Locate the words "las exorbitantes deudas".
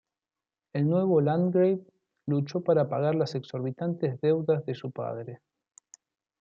3.13-4.65